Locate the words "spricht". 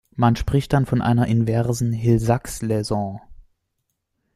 0.35-0.73